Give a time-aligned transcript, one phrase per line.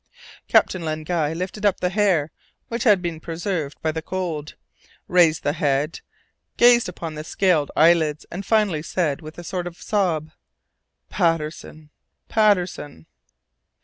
[0.47, 2.31] Captain Len Guy lifted up the hair,
[2.69, 4.55] which had been preserved by the cold,
[5.07, 5.99] raised the head,
[6.57, 10.31] gazed upon the scaled eyelids, and finally said with a sort of sob,
[11.09, 11.91] "Patterson!
[12.29, 13.05] Patterson!"